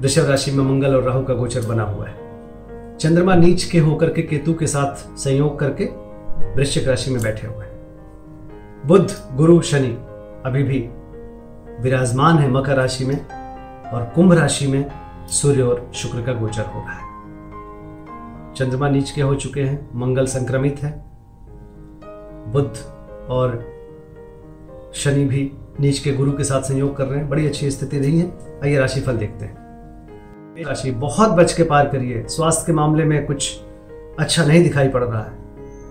वृषभ 0.00 0.24
राशि 0.24 0.50
में 0.50 0.64
मंगल 0.64 0.96
और 0.96 1.02
राहु 1.02 1.24
का 1.24 1.34
गोचर 1.34 1.66
बना 1.66 1.82
हुआ 1.82 2.06
है। 2.06 2.24
चंद्रमा 2.98 3.34
नीच 3.34 3.64
के 3.64 3.78
होकर 3.78 4.12
के 4.12 4.22
केतु 4.22 4.54
के 4.54 4.66
साथ 4.66 5.18
संयोग 5.18 5.58
करके 5.58 5.84
वृश्चिक 6.54 6.88
राशि 6.88 7.10
में 7.10 7.22
बैठे 7.22 7.46
हुए 7.46 7.64
हैं। 7.66 7.72
बुद्ध 8.86 9.36
गुरु, 9.36 9.60
शनि 9.60 9.88
अभी 10.46 10.62
भी 10.62 10.78
विराजमान 11.82 12.38
है 12.38 12.50
मकर 12.50 12.76
राशि 12.76 13.04
में 13.04 13.26
और 13.90 14.12
कुंभ 14.14 14.32
राशि 14.32 14.66
में 14.66 14.90
सूर्य 15.26 15.62
और 15.62 15.90
शुक्र 15.94 16.22
का 16.22 16.32
गोचर 16.32 16.62
हो 16.62 16.80
रहा 16.80 16.92
है। 16.92 17.14
चंद्रमा 18.54 18.88
नीच 18.88 19.10
के 19.10 19.22
हो 19.22 19.34
चुके 19.34 19.62
हैं, 19.62 19.90
मंगल 19.94 20.26
संक्रमित 20.26 20.78
है। 20.78 21.04
बुद्ध 22.52 22.76
और 23.30 23.74
शनि 24.94 25.24
भी 25.24 25.52
नीच 25.80 25.98
के 25.98 26.12
गुरु 26.12 26.32
के 26.32 26.44
साथ 26.44 26.62
संयोग 26.62 26.96
कर 26.96 27.04
रहे 27.04 27.18
हैं। 27.18 27.28
बड़ी 27.28 27.46
अच्छी 27.46 27.70
स्थिति 27.70 28.00
नहीं 28.00 28.18
है। 28.20 28.32
आइए 28.64 28.78
राशिफल 28.78 29.16
देखते 29.16 29.44
हैं। 29.44 29.63
राशि 30.62 30.90
बहुत 30.90 31.30
बच 31.30 31.52
के 31.52 31.62
पार 31.62 31.88
करिए 31.88 32.26
स्वास्थ्य 32.28 32.64
के 32.66 32.72
मामले 32.72 33.04
में 33.04 33.26
कुछ 33.26 33.60
अच्छा 34.18 34.44
नहीं 34.44 34.62
दिखाई 34.62 34.88
पड़ 34.88 35.04
रहा 35.04 35.22
है। 35.22 35.30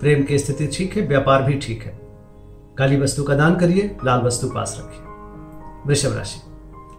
प्रेम 0.00 0.22
की 0.22 0.38
स्थिति 0.38 0.66
ठीक 0.66 0.96
है, 0.96 1.06
व्यापार 1.06 1.42
भी 1.42 1.54
ठीक 1.54 1.82
है। 1.82 2.00
काली 2.78 3.00
वस्तु 3.00 3.22
का 3.22 3.34
दान 3.34 3.56
करिए, 3.56 3.96
लाल 4.04 4.20
वस्तु 4.20 4.48
पास 4.48 4.76
रखिए। 4.80 5.02
वृषभ 5.86 6.16
राशि। 6.16 6.40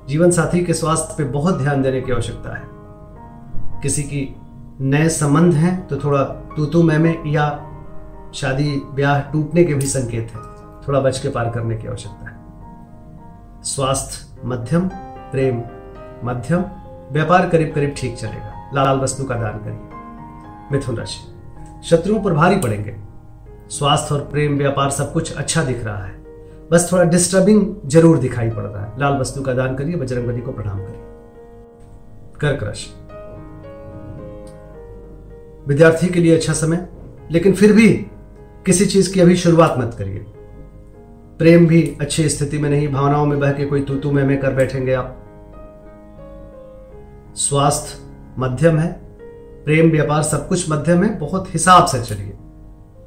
जीवन 0.07 0.31
साथी 0.31 0.65
के 0.65 0.73
स्वास्थ्य 0.73 1.15
पे 1.17 1.23
बहुत 1.23 1.57
ध्यान 1.57 1.81
देने 1.81 2.01
की 2.01 2.11
आवश्यकता 2.11 2.55
है। 2.55 2.63
किसी 3.81 4.03
की 4.03 4.35
नए 4.81 5.09
संबंध 5.09 5.53
हैं 5.53 5.87
तो 5.87 5.97
थोड़ा 5.97 6.23
तू 6.57 6.65
तू 6.65 6.83
मैं 6.83 7.31
या 7.31 7.49
शादी 8.33 8.81
ब्याह 8.93 9.19
टूटने 9.19 9.63
के 9.63 9.73
भी 9.73 9.85
संकेत 9.85 10.31
है। 10.33 10.41
थोड़ा 10.87 10.99
बच 10.99 11.19
के 11.19 11.29
पार 11.29 11.49
करने 11.49 11.77
की 11.77 11.87
आवश्यकता 11.87 12.29
है। 12.29 12.35
स्वास्थ्य 13.63 14.41
मध्यम, 14.45 14.89
प्रेम 15.31 15.63
मध्यम 16.23 16.63
व्यापार 17.11 17.49
करीब 17.49 17.73
करीब 17.73 17.93
ठीक 17.97 18.15
चलेगा। 18.17 18.69
लाल 18.75 18.99
वस्तु 18.99 19.23
का 19.23 19.35
दान 19.35 19.59
करिए। 19.59 20.71
मिथुन 20.71 20.97
राशि 20.97 21.87
शत्रुओं 21.89 22.21
पर 22.21 22.33
भारी 22.33 22.55
पड़ेंगे। 22.55 22.95
स्वास्थ्य 23.69 24.15
और 24.15 24.21
प्रेम 24.21 24.57
व्यापार 24.57 24.89
सब 24.91 25.11
कुछ 25.13 25.33
अच्छा 25.33 25.63
दिख 25.63 25.83
रहा 25.85 26.03
है। 26.05 26.13
बस 26.71 26.89
थोड़ा 26.91 27.03
डिस्टर्बिंग 27.03 27.65
ज़रूर 27.85 28.17
दिखाई 28.17 28.49
पड़ 28.49 28.63
रहा 28.63 28.83
है। 28.85 28.99
लाल 28.99 29.19
वस्तु 29.19 29.41
का 29.41 29.53
दान 29.53 29.75
करिए 29.75 29.95
बजरंगबली 29.95 30.41
को 30.41 30.51
प्रणाम 30.51 30.79
करिए। 30.79 31.01
कर्क 32.41 32.63
राशि 32.63 32.93
विद्यार्थी 35.67 36.07
के 36.07 36.19
लिए 36.19 36.35
अच्छा 36.35 36.53
समय 36.53 36.87
लेकिन 37.31 37.53
फिर 37.53 37.73
भी 37.73 37.87
किसी 38.65 38.85
चीज़ 38.85 39.13
की 39.13 39.19
अभी 39.19 39.35
शुरुआत 39.35 39.75
मत 39.77 39.95
करिए। 39.99 40.25
प्रेम 41.39 41.67
भी 41.67 41.81
अच्छी 42.01 42.27
स्थिति 42.29 42.57
में 42.57 42.69
नहीं 42.69 42.87
भावनाओं 42.87 43.25
में 43.25 43.39
बह 43.39 43.51
के 43.51 43.65
कोई 43.65 43.81
तू 43.81 43.95
तू 43.95 44.11
में, 44.11 44.23
में 44.23 44.39
कर 44.39 44.53
बैठेंगे 44.53 44.93
आप। 44.93 45.21
स्वास्थ्य, 47.35 47.99
मध्यम 48.39 48.79
है, 48.79 48.91
प्रेम, 49.65 49.91
व्यापार, 49.91 50.23
सब 50.23 50.47
कुछ 50.47 50.71
मध्यम 50.71 51.03
है, 51.03 51.19
बहुत 51.19 51.53
हिसाब 51.53 51.85
से 51.85 52.01
चलिए। 52.01 52.37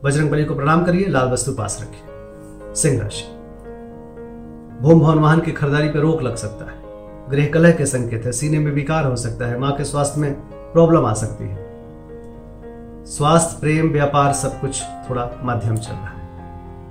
बजरंग 0.04 0.30
बली 0.30 0.44
को 0.44 0.54
प्रणाम 0.54 0.84
करिए, 0.84 1.08
लाल 1.08 1.28
वस्तु 1.28 1.52
पास 1.52 1.78
रखिए। 1.82 2.00
सिंह 2.74 3.02
राशि। 3.02 3.24
भूम 4.82 5.00
भवन 5.00 5.18
वाहन 5.18 5.40
की 5.40 5.52
खरीदारी 5.52 5.88
पर 5.88 5.98
रोक 5.98 6.22
लग 6.22 6.34
सकता 6.34 6.70
है। 6.70 6.78
गृह 7.30 7.50
कलह 7.54 7.72
के 7.72 7.86
संकेत 7.86 8.26
है, 8.26 8.32
सीने 8.32 8.58
में 8.58 8.72
विकार 8.72 9.06
हो 9.06 9.16
सकता 9.16 9.46
है, 9.46 9.58
माँ 9.58 9.72
के 9.72 9.84
स्वास्थ्य 9.84 10.20
में 10.20 10.34
प्रॉब्लम 10.50 11.06
आ 11.06 11.14
सकती 11.14 11.44
है। 11.44 11.68
स्वास्थ्य, 13.04 13.60
प्रेम, 13.60 13.90
व्यापार, 13.90 14.32
सब 14.32 14.60
कुछ 14.60 14.82
थोड़ा 15.10 15.30
मध्यम 15.42 15.76
चल 15.76 15.92
रहा 15.92 16.08
है। 16.08 16.28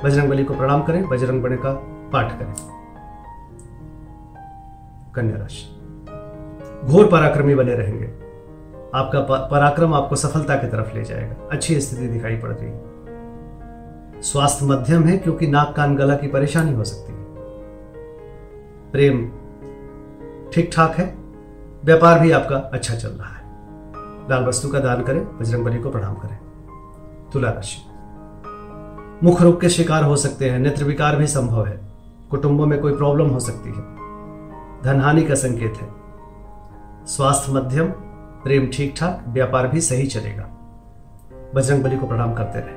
बजरंग 0.04 0.30
बली 0.30 0.44
को 0.44 0.54
प्रणाम 0.54 0.84
करें, 0.84 1.10
बजरंग 1.10 1.42
बने 1.42 1.58
का 1.58 1.74
पाठ 2.14 2.40
करें। 2.40 2.54
कन्या 5.16 5.38
राशि। 5.38 5.77
घोर 6.86 7.08
पराक्रमी 7.08 7.56
बने 7.56 7.76
रहेंगे। 7.76 8.06
आपका 8.96 9.20
पराक्रम 9.20 9.94
आपको 9.94 10.16
सफलता 10.16 10.56
की 10.56 10.68
तरफ़ 10.68 10.96
ले 10.96 11.04
जाएगा। 11.04 11.36
अच्छी 11.52 11.82
स्थिति 11.82 12.08
दिखाई 12.08 12.38
पड़ 12.38 12.50
रही 12.50 12.70
है। 12.70 12.88
स्वास्थ्य 14.22 14.66
मध्यम 14.66 15.04
है 15.04 15.18
क्योंकि 15.18 15.48
नाक 15.48 15.74
कान 15.78 15.96
गला 15.96 16.16
की 16.16 16.28
परेशानी 16.28 16.74
हो 16.74 16.84
सकती 16.84 17.14
है। 17.14 17.20
प्रेम 18.92 19.32
ठीक 20.54 20.70
ठाक 20.76 20.92
है। 20.92 21.16
व्यापार 21.86 22.20
भी 22.20 22.32
आपका 22.32 22.56
अच्छा 22.56 22.96
चल 22.96 23.10
रहा 23.10 23.30
है। 23.30 23.48
लाल 24.30 24.46
वस्तु 24.46 24.70
का 24.70 24.80
दान 24.80 25.04
करें, 25.04 25.40
बजरंग 25.40 25.66
बली 25.66 25.78
को 25.78 25.90
प्रणाम 25.90 26.14
करें। 26.14 26.38
तुला 27.34 27.52
राशि। 27.52 27.82
मुख 29.26 29.42
रोग 29.42 29.62
के 29.62 29.70
शिकार 29.70 30.04
हो 30.04 30.16
सकते 30.16 30.50
हैं, 30.50 30.60
नेत्र 30.60 30.84
विकार 30.84 31.16
भी 31.16 31.28
संभव 31.28 31.66
है। 31.66 31.82
कुटुंबों 32.30 32.66
में 32.66 32.82
कोई 32.82 32.98
प्रॉब्लम 32.98 33.28
हो 33.28 33.40
सकती 33.40 33.70
है। 33.70 33.98
धनहानि 34.84 35.24
का 35.24 35.36
संकेत 35.36 35.74
है। 35.82 35.97
स्वास्थ्य 37.08 37.52
मध्यम, 37.52 37.88
प्रेम 38.44 38.70
ठीक 38.74 38.96
ठाक 38.98 39.26
व्यापार 39.28 39.68
भी 39.68 39.82
सही 39.82 40.08
चलेगा। 40.08 40.44
बजरंग 41.56 41.84
बली 41.84 41.98
को 41.98 42.08
प्रणाम 42.08 42.34
करते 42.34 42.60
रहे। 42.60 42.74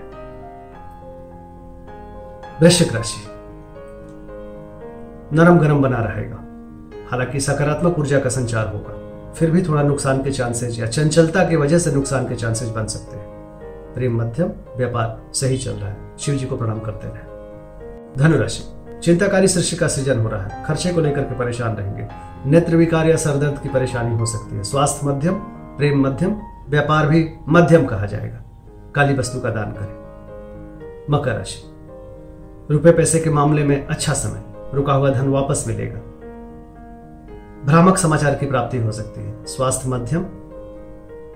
वृश्चिक 2.62 2.94
राशि। 2.94 3.26
नरम 5.36 5.58
गरम 5.58 5.82
बना 5.82 5.98
रहेगा। 6.00 6.36
हालाँकि 7.10 7.40
सकारात्मक 7.40 7.98
ऊर्जा 7.98 8.20
का 8.20 8.28
संचार 8.28 8.66
होगा। 8.68 9.00
फिर 9.32 9.50
भी 9.50 9.62
थोड़ा 9.62 9.82
नुकसान 9.82 10.24
के 10.24 10.30
चांसेस 10.30 10.78
या 10.78 10.86
चंचलता 10.86 11.44
की 11.44 11.56
वजह 11.56 11.78
से 11.78 11.92
नुकसान 11.92 12.28
के 12.28 12.34
चांसेस 12.34 12.68
बन 12.68 12.86
सकते 12.86 13.16
हैं। 13.16 13.28
प्रेम 13.94 14.20
मध्यम, 14.20 14.50
व्यापार 14.76 15.32
सही 15.34 15.58
चल 15.58 15.70
रहा 15.70 15.90
है। 15.90 16.16
शिव 16.18 16.34
जी 16.34 16.46
को 16.46 16.56
प्रणाम 16.56 16.80
करते 16.80 17.08
रहे। 17.08 17.22
धनुराशि। 18.16 18.79
चिंताकारी 19.02 19.48
सृष्टि 19.48 19.76
का 19.76 19.88
सृजन 19.88 20.20
हो 20.20 20.28
रहा 20.28 20.42
है। 20.42 20.64
खर्चे 20.64 20.92
को 20.92 21.00
लेकर 21.00 21.22
के 21.22 21.38
परेशान 21.38 21.76
रहेंगे। 21.76 22.08
नेत्र 22.46 22.76
विकार 22.76 23.06
या 23.06 23.16
सरदर्द 23.16 23.58
की 23.58 23.68
परेशानी 23.68 24.18
हो 24.18 24.26
सकती 24.26 24.56
है। 24.56 24.62
स्वास्थ्य 24.62 25.06
मध्यम, 25.06 25.34
प्रेम 25.76 26.06
मध्यम, 26.06 26.36
व्यापार 26.68 27.06
भी 27.06 27.34
मध्यम 27.48 27.86
कहा 27.86 28.06
जाएगा। 28.06 28.38
काली 28.94 29.14
वस्तु 29.14 29.40
का 29.40 29.50
दान 29.50 29.72
करें। 29.72 30.00
मकर 31.10 31.32
राशि। 31.32 31.62
रुपए 32.70 32.92
पैसे 32.92 33.20
के 33.20 33.30
मामले 33.30 33.64
में 33.64 33.86
अच्छा 33.86 34.12
समय। 34.12 34.42
रुका 34.74 34.92
हुआ 34.92 35.10
धन 35.10 35.28
वापस 35.28 35.64
मिलेगा। 35.68 36.00
भ्रामक 37.66 37.96
समाचार 37.96 38.34
की 38.34 38.46
प्राप्ति 38.46 38.78
हो 38.78 38.92
सकती 38.92 39.20
है। 39.20 39.44
स्वास्थ्य 39.44 39.88
मध्यम, 39.88 40.22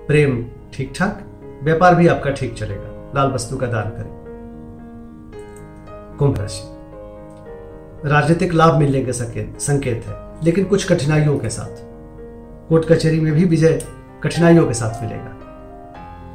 प्रेम 0.07 0.45
ठीक 0.73 0.93
ठाक 0.95 1.23
व्यापार 1.63 1.95
भी 1.95 2.07
आपका 2.07 2.31
ठीक 2.31 2.53
चलेगा। 2.53 3.11
लाल 3.15 3.31
वस्तु 3.31 3.57
का 3.57 3.67
दान 3.67 3.89
करें। 3.89 4.15
कुंभ 6.19 6.39
राशि। 6.39 6.74
राजनीतिक 8.05 8.53
लाभ 8.53 8.75
मिलने 8.75 9.01
के 9.01 9.13
संकेत 9.59 10.03
है। 10.07 10.45
लेकिन 10.45 10.65
कुछ 10.65 10.91
कठिनाइयों 10.91 11.37
के 11.37 11.49
साथ। 11.49 11.85
कोर्ट 12.69 12.85
कचहरी 12.85 13.19
में 13.19 13.33
भी 13.33 13.43
विजय 13.45 13.85
कठिनाइयों 14.23 14.67
के 14.67 14.73
साथ 14.73 15.03
मिलेगा। 15.03 15.31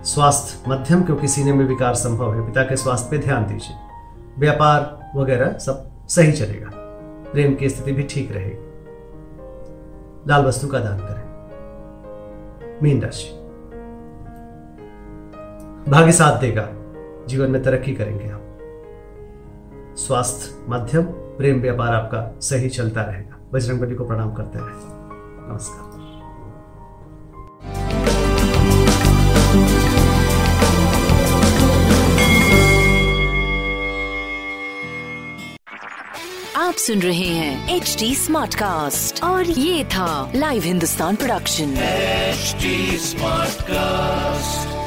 स्वास्थ्य 0.02 0.70
मध्यम, 0.70 1.02
क्योंकि 1.02 1.28
सीने 1.28 1.52
में 1.52 1.64
विकार 1.64 1.94
संभव 1.94 2.34
है। 2.34 2.46
पिता 2.46 2.62
के 2.62 2.76
स्वास्थ्य 2.76 3.08
पे 3.10 3.18
ध्यान 3.18 3.46
दीजिए। 3.46 3.76
व्यापार 4.38 5.10
वगैरह 5.16 5.58
सब 5.58 5.90
सही 6.08 6.32
चलेगा। 6.32 6.70
प्रेम 7.32 7.54
की 7.54 7.68
स्थिति 7.68 7.92
भी 7.92 8.02
ठीक 8.02 8.32
रहेगी। 8.32 8.70
लाल 10.28 10.44
वस्तु 10.44 10.68
का 10.68 10.78
दान 10.78 10.98
करें। 10.98 11.30
मीन 12.82 13.02
राशि। 13.02 13.36
भाग्य 15.90 16.12
साथ 16.12 16.40
देगा। 16.40 16.68
जीवन 17.28 17.50
में 17.50 17.62
तरक्की 17.62 17.94
करेंगे 17.94 18.30
आप 18.30 18.42
स्वास्थ्य 19.96 20.66
मध्यम 20.68 21.04
प्रेम 21.40 21.60
व्यापार 21.60 21.94
आपका 21.94 22.40
सही 22.40 22.68
चलता 22.68 23.02
रहेगा। 23.02 23.50
बजरंग 23.52 23.80
बली 23.80 23.94
को 23.94 24.04
प्रणाम 24.04 24.32
करते 24.34 24.58
रहे। 24.58 24.68
नमस्कार। 25.48 26.00
आप 36.56 36.74
सुन 36.74 36.98
रहे 36.98 37.28
हैं 37.28 37.76
एच 37.76 37.96
डी 37.98 38.14
स्मार्ट 38.14 38.54
कास्ट 38.54 39.24
और 39.24 39.44
ये 39.44 39.84
था 39.84 40.32
live 40.36 40.62
Hindustan 40.62 41.16
production 41.16 41.76
HD 41.76 42.98
smart 42.98 43.50
Smartcast. 43.50 44.79